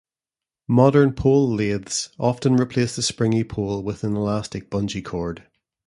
[0.67, 5.43] Modern pole lathes often replace the springy pole with an elastic bungee cord.